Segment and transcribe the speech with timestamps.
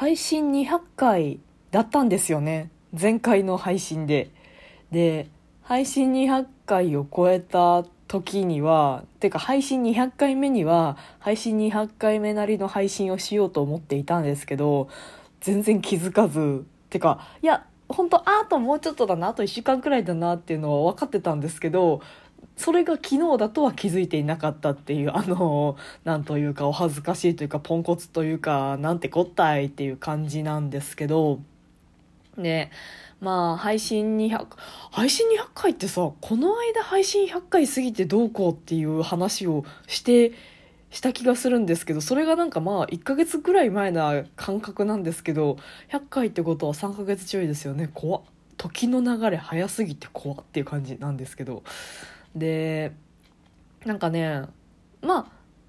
[0.00, 1.40] 配信200回
[1.70, 2.70] だったんですよね。
[2.98, 4.30] 前回の配信で。
[4.90, 5.28] で
[5.60, 14.88] 配信200回を超えた時にはてか配信200回目には配信200回目なりの配信をしようと思っていたんですけど
[15.42, 16.64] 全然気づかず。
[16.88, 22.00] てかいや本当あともうちょっとだなあと1週間くらいだなっていうのは分かってたんですけど
[22.56, 31.40] それが昨日だとは気づいていなかったっていうあの なんというかお恥ずかしいというかポンコツというかなんてこったいっていう感じなんですけど
[32.36, 32.70] ね
[33.20, 34.46] まあ配信200
[34.90, 40.32] 配信200回ってさこの間配信100回過ぎてどうこうっていう話をして
[40.90, 45.56] した気がするんですけどそれがなんかまあ1ヶ月ぐらい前な感覚なんですけど
[45.90, 47.88] 100回ってことは3ヶ月ちょいですよね。
[47.94, 48.22] 怖っ。
[48.56, 51.62] 時の流れ早すぎて怖っていう感じなんですけど。
[52.34, 52.92] で
[53.84, 54.42] なんかね
[55.02, 55.26] まあ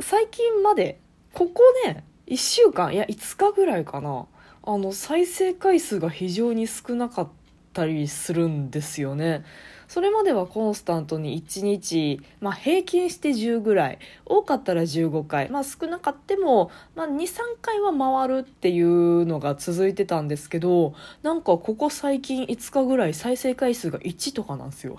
[0.00, 1.00] 最近まで
[1.32, 4.26] ここね1週間いや5日ぐらいかな
[4.64, 7.28] あの再生回数が非常に少なかっ
[7.72, 9.44] たりするんですよね。
[9.88, 24.96] それまではコンスタントに1日、まあ、平均して10ぐらい多かったら15回、まあ、少なかっても、まあ、23回は回るっていうのが続いてたんですけどなんかここ最近5日ぐらい再生回数が1とかなんですよ。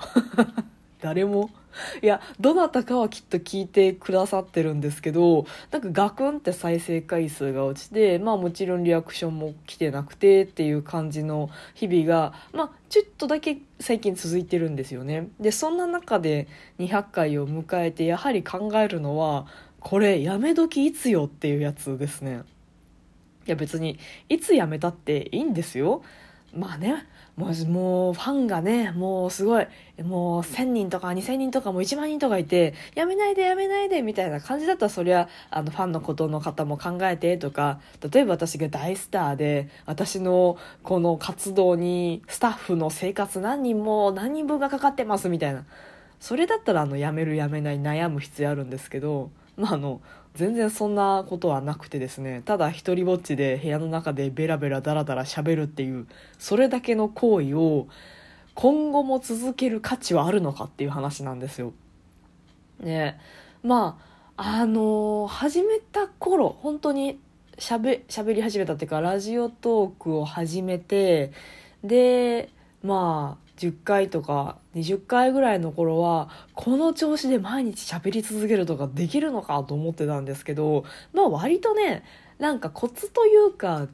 [1.04, 1.50] 誰も。
[2.02, 15.30] いやどなたかはきっと聞いてくださってるんですけどなんかガクンって再生回数が落ちてまあもちろんリアクションも来てなくてっていう感じの日々がまあちょっとだけ最近続いてるんですよね。
[15.40, 16.48] でそんな中で
[16.80, 19.48] 200回を迎えてやはり考えるのは
[19.80, 22.44] これやめ時いつよっていうやつですね。
[23.46, 26.04] いや別にいつやめたっていいんですよ。
[26.56, 27.08] まあね。
[27.36, 29.68] もうもうファンがねもうすごい。
[30.04, 34.86] もう1000人とか2000人とかも1万人とかいてやめないでやめないでみたいな感じだった。
[34.86, 37.80] らそりゃあのファンのことの方も考えてとか。
[38.12, 45.66] 例えば私が大スターで私のこの活動にスタッフの生活何人も何人分がかかってますみたいな。
[46.20, 49.32] それだったらあのやめるやめない悩む必要あるんですけど。
[49.56, 50.02] まああの
[50.34, 56.08] 全然そんなことはなくてですねただ一人ぼっちで部屋の中でベラベラダラダラ喋るっていう
[56.40, 57.88] それだけの行為を
[58.56, 61.74] 今後も続ける価値はあるのかっていう話なんですよ。
[62.80, 63.20] ね
[63.64, 64.00] ま
[64.38, 67.20] ああのー、始めた頃本当に
[67.60, 71.32] しゃべり始めたっていうかラジオトークを始めて
[71.84, 72.50] で
[72.82, 82.04] まあ10回とか20回ぐらいの頃はこの調子で毎日喋り続けるとかできるのかと思ってたんですけどまあ割とね
[82.40, 83.88] なんかコツというか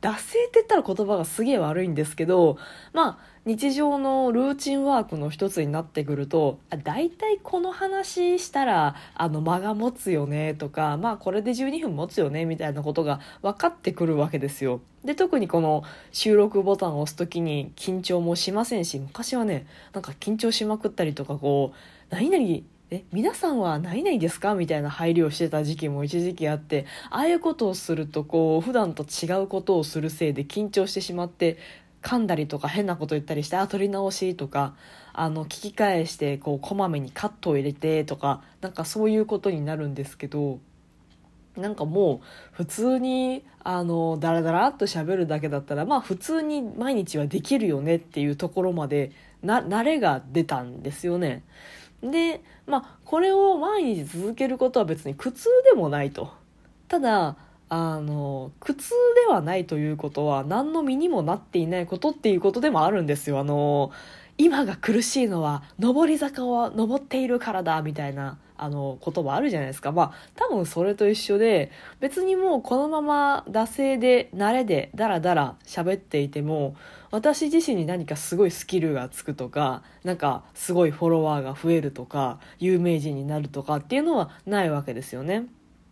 [0.00, 2.58] 惰性って言ったら言葉がすげえ悪いんですけど
[2.92, 14.80] まあ日常のルーチンワークの一つになってくると大体この話したらあの間が持つよねとかまあこれで12分持つよねみたいなことが分かってくるわけですよ。
[15.04, 21.76] で特にこの収録ボタンを押す時に緊張もしませんし昔はねなんか緊張しまくったりとかこう
[22.12, 24.54] 何々え皆さんは何々ですか？
[24.56, 31.58] みたいな配慮をしてた時期も一時期あってああいうことをするとこう普段と違うことをするせいで緊張してしまって
[32.06, 34.76] 噛んだりとか変なこと言ったりしてあ取り直しとか
[35.12, 40.60] あの聞き返してこうこまめにカットを入れてとかなんかそういうことになるんですけど
[41.56, 49.10] なんかもう普通にあのダラダラっと喋るだけだったらまあ普通に毎日はできるよねっていうところまで
[49.42, 51.42] な慣れが出たんですよね。
[52.02, 56.30] でまあこれを毎日続けることは別に苦痛でもないと。
[56.86, 57.36] ただ
[57.68, 58.90] あの苦痛
[59.26, 63.40] ではないということは何の身にもなっていないことっていうことでもあるんですよ。
[63.40, 63.90] あの
[64.38, 76.76] 今が苦しいのは上り坂を登っているからだみたいなあの言葉あるじゃないですかまあ多分それと一緒で別にもうこのまま惰性で慣れでダラダラ喋っていても
[77.10, 85.46] 私自身に何かすごいスキルがつくとかなんかすごいフォロワーが増えるとか有名人になるとかっていうのはないわけですよね。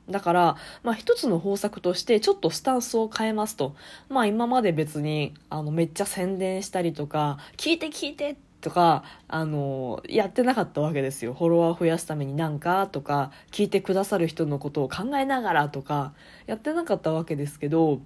[0.09, 3.75] だから、まあ一つの方策としてちょっとスタンスを変えますと。
[4.09, 11.35] まあ今まで別に、あの、めっちゃ宣伝したりとか、聞いて聞いてとか、あの、やってなかったわけですよ。
[11.35, 16.15] フォロワー増やすためになんかとか、聞いてくださる人のことを考えながらとか、
[16.47, 18.01] やってなかったわけですけど、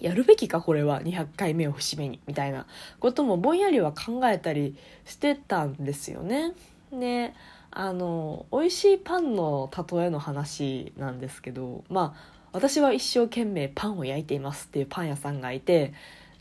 [0.00, 2.66] やるべきかこれは200回目を節目にみたいな
[3.00, 6.54] こともぼんやりは考えたりしてたんですよね。
[6.92, 7.34] で
[7.70, 15.92] あの美味しいパンの例えの話なんですけどまあ私は一生懸命パンを焼いていますっていうパン屋さんがいて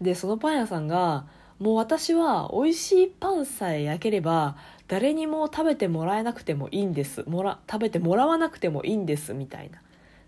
[0.01, 1.25] でそのパン屋さんが
[1.59, 4.55] もう私は美味しいパンさえ焼ければ
[4.87, 7.23] 誰にも食べてもらえなくてもいいんです。
[7.27, 9.81] もら食べてもらわなくてもいいんですみたいな。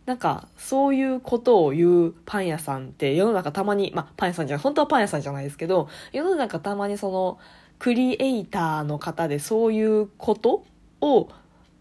[0.05, 7.37] なんかそういうことを言うパン屋さんって世の中たまに、まあパン屋さんじゃない、本当はパン屋さんじゃないですけど、世の中たまにその
[7.77, 10.65] クリエイターの方でそういうこと
[11.01, 11.29] を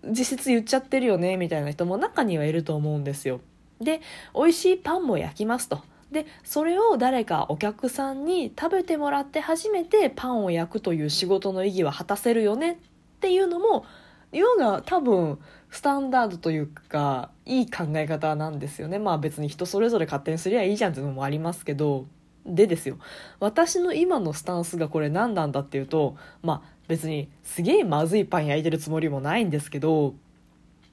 [0.05, 3.41] 実質言っちゃってるよねみたいな人も中にはいると思うんですよ。
[3.81, 4.01] で、
[4.35, 5.81] 美味しいパンも焼きますと。
[6.11, 12.77] で、それを誰かお客さんに食べてもらって初めてパンを焼くという仕事の意義は果たせるよねっ
[13.21, 13.85] ていうのも、
[14.33, 15.39] 要が多分
[15.71, 18.99] スタンダードというか、いい考え方なんですよね。
[18.99, 22.07] まあ別に人それぞれ勝手にすりゃいいじゃんっていうのもありますけど、
[22.49, 22.99] でですよ。
[23.41, 30.15] 私の今のスタンスがこれ何なんだっていうと、まあ別にすげえまずいパン焼いてるつもりもないんですけど、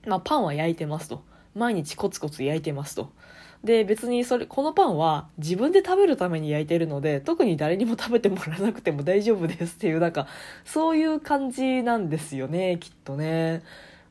[0.05, 1.23] まあパンは焼いてますと。
[1.55, 3.09] 毎日コツコツ焼いてますと。
[3.63, 10.27] で別にそれこのパンは自分で食べるために焼いてるので特に誰にも食べてもらわなくても大丈夫ですっていうなんか
[10.65, 13.63] そういう感じなんですよねきっとね。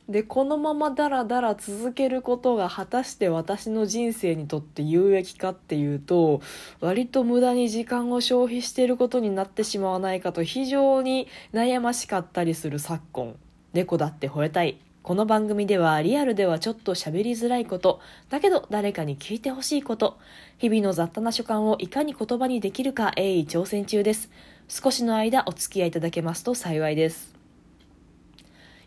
[0.09, 6.43] でこのままダラダラ続けることが果たして私の人生にとって有益かっていうと
[6.81, 13.35] 割と無駄に時間を消費していることになってしまわないかと非常に悩ましかったりする昨今
[13.73, 20.17] 猫だって吠えたいこの番組ではリアルではちょっと喋りづらいこと、だけど誰かに聞いてほしいこと、
[20.57, 24.31] 日々の雑多な所感をいかに言葉にできるか鋭意挑戦中です。
[24.67, 27.34] 少しの間お付き合いいただけますと幸いです。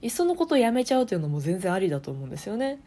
[0.08, 2.80] いっそのことやめちゃうというのも全然ありだと思うんですよね。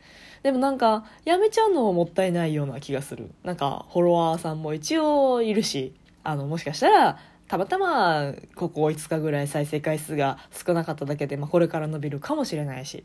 [0.42, 3.30] でもなんか、やめちゃうのももったいないような気がする。
[3.44, 5.94] なんか、フォロワーさんも一応いるし、
[6.24, 13.04] あの、もしかしたら、たまたまここ5日ぐらい再生回数が少なかっただけで、まあ、これから伸びるかもしれないし、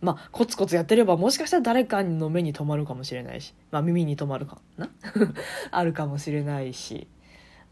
[0.00, 4.88] まあ、コツコツやってればもしかしたら誰かの目に留まるかもしれないし、まあ、耳に留まるかな？
[5.70, 7.06] あるかもしれないし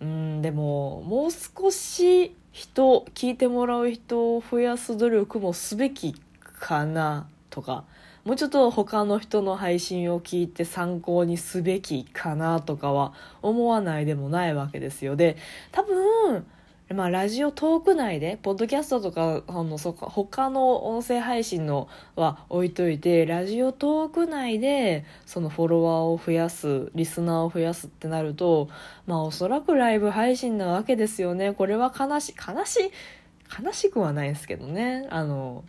[0.03, 6.15] うんでももう少し人聞いてもらう人を増やす努力もすべき
[6.59, 7.85] かなとか
[8.25, 15.17] もうちょっと他の人の配信を聞いて参考にすべきかなとかは思わないでもないわけですよ。
[15.17, 15.37] で、
[15.73, 16.47] 多分、
[16.93, 28.69] まあ、ラジオトーク内で、ポッドキャストとか、あの、そか他の音声配信のは置いといて、ラジオトーク内で、そのフォロワーを増やす、リスナーを増やすってなると、
[29.07, 31.53] まあ、おそらくライブ配信なわけですよね。
[31.53, 32.91] これは悲し、悲し、
[33.65, 35.07] 悲しくはないですけどね。
[35.11, 35.65] あの、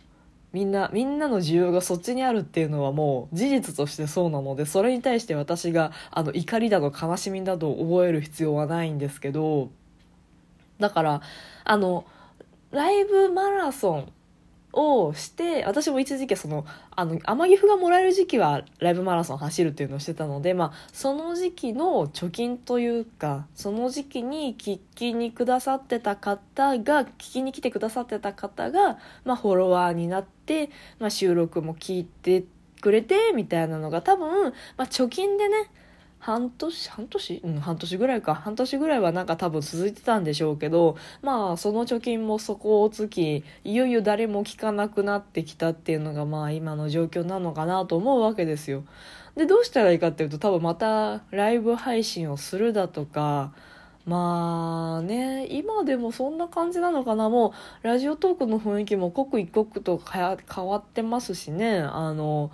[0.54, 9.72] みんなみんなの需要がそっちにあるっていうのはもう事実としてそうなのでそれに対して私があの怒りだと悲しみだと覚える必要はないんですけど
[10.78, 11.22] だから
[11.64, 12.04] あの
[12.70, 14.12] ライブマラソン
[14.74, 32.44] をして私も一時期そのあの天岐阜がもらえる時期はライブマラソン走るっていうのをしてたので、まあ、その時期の貯金というかその時期に聞きにくださってた方が聞きに来てくださってた方が、まあ、フォロワーになって、まあ、収録も聞いて
[32.80, 35.70] くれてみたいなのが多分、まあ、貯金でね
[36.24, 36.88] 半年？
[36.90, 37.40] 半年？
[37.44, 38.34] うん半年ぐらいか。
[38.34, 48.84] 半年ぐらいはなんか多分続いてたんでしょうけどまあその貯金も底をつきいよいよ誰も聞かなくなってきたっていうのがまあ今の状況なのかなと思うわけですよ。
[49.36, 53.52] でどうしたらいいかっていうと多分またライブ配信をするだとか
[54.06, 57.28] まあね今でもそんな感じなのかな。
[57.28, 61.80] もうラジオトークの雰囲気も刻一刻と変わってますしね。
[61.80, 62.50] あの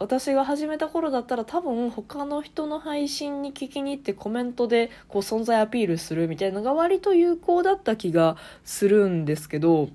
[0.00, 9.90] 私が始めた頃だったら多分他の人の配信に聞きに行ってコメントでこう存在アピールするみたいなのが割と有効だった気がするんですけど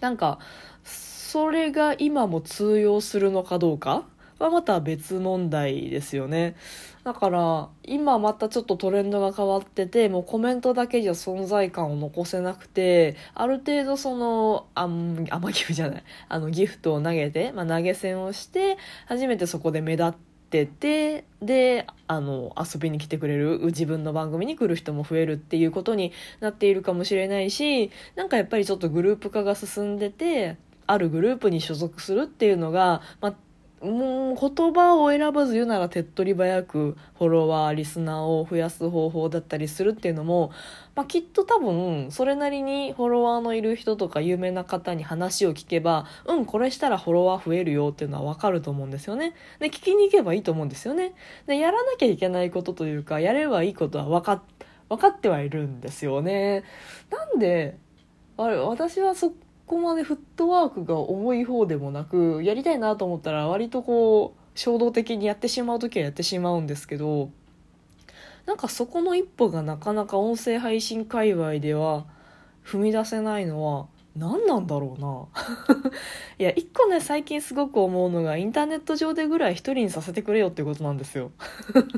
[0.00, 0.38] なんか
[0.82, 4.04] それが今も通用するのかどうか
[4.38, 6.56] はまた別問題ですよね。
[7.04, 16.04] だから今またちょっとトレンドが変わっててもうコメントだけじゃ存在感を残せなくてある程度そのあん甘ギフじゃない。
[16.28, 33.34] あのギフトを投げて、まあ、投げ銭をして初めてそこで目立っててであの遊びに来てくれる自分の番組に来る人も増えるっていうことになっているかもしれないしなんかやっぱりちょっとグループ化が進んでてあるグループに所属するっていうのが、まあ
[33.82, 40.52] もう言葉を選ばず言うなら手っ取り早くフォロワーリスナーを増やす方法だったりするっていうのも、
[40.94, 49.34] まあ、きっと多分それなりにフォロワーのいる人とか有名な方に話を聞けばうんこれしたらフォロワー増えるよっていうのは分かると思うんですよね。
[49.58, 51.14] で聞きに行けばいいと思うんですよね。
[51.46, 54.42] でやらなきゃいけないことというかやればいいことは分か
[54.88, 56.62] 分かってはいるんですよね。
[57.10, 57.78] なんで
[58.36, 59.32] あれ私はそ
[59.72, 67.30] こまでフットワークが重い方でもなくやりたいなと思ったら割とこう衝動的にやってしまう時はやってしまうんですけど
[68.44, 72.04] なんかそこの一歩がなかなか音声配信界隈では
[72.62, 75.88] 踏み出せないのは何なんだろうな。
[76.38, 81.30] いや一個ね最近すごく思うのがインターネット上でぐらい一人にさせてくれよってことなんですよ。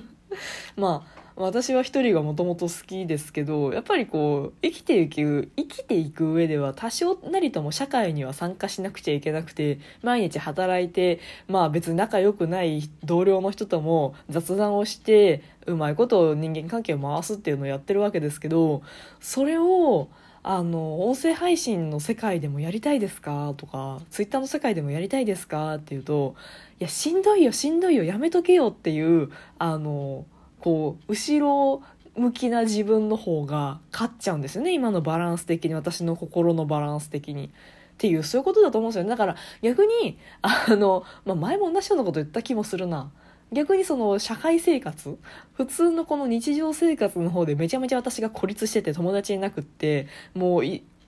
[0.76, 18.82] まあ私は一人がもともと好きですけどやっぱりこう生きていく生きていく上では多少なりとも社会には参加しなくちゃいけなくて毎日働いてまあ別に仲良くない同僚の人とも雑談をしてうまいこと人間関係を回すっていうのをやってるわけですけど
[19.20, 20.08] それを
[20.44, 23.54] あの音声配信の世界でもやりたいですか？
[23.56, 25.76] とかツイッターの世界でもやりたいですか？
[25.76, 26.36] っていうと
[26.78, 30.26] いやしんどいよしんどいよやめとけよっていうあの
[30.64, 31.82] こう後ろ
[32.16, 34.72] 向きな自分の方が勝っちゃうんですよね。
[34.72, 35.74] 今のバランス的に。
[35.74, 37.48] 私の心のバランス的に。
[37.48, 37.50] っ
[37.98, 39.10] ていうそういうことだと思うんですよね。
[39.10, 43.10] だから逆にあの、まあ、前も同じようなこと言った気もするな。
[43.52, 45.18] 逆にその社会生活
[45.52, 50.62] 普通のこの日常生活の方でめちゃめちゃ私が孤立してて友達いなくってもう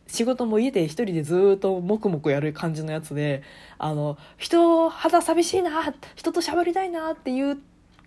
[0.07, 3.43] 仕事も家で一人でずっと黙々やる感じのやつで
[3.79, 7.59] あの人肌寂しいな人と喋りたいなっていう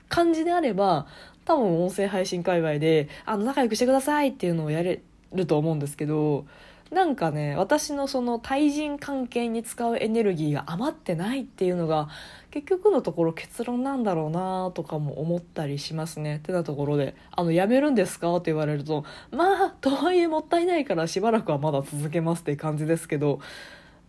[0.10, 1.08] 感じであれば
[1.50, 5.02] 多分音声配信界隈であの仲良くしてくださいっていうのをやれ
[5.34, 6.46] ると思うんですけど
[6.92, 12.08] なんかね私のその対人関係に使うエネルギーが余ってないっていうのが
[12.52, 23.40] 結局のところ結論なんだろうなとかも思ったりしますねってなところで「あのやめるんですか?」って言われるとまあとはいえもったいないからしばらくはまだ続けますって感じですけど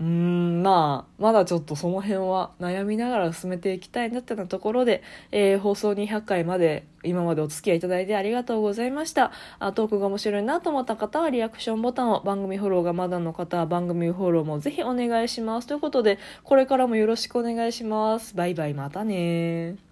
[0.00, 9.30] うーんまあまだちょっとその辺は悩みながら進めていきたいなってなところで、えー、放送200回まで今までお付き合いいただいてありがとうございました。
[9.58, 15.66] あトークが面白いなと思った方はリアクションボタンを番組フォローがまだの方は番組フォローもぜひお願いします。
[15.66, 18.34] ということでこれからもよろしくお願いします。
[18.34, 19.89] バイバイまたね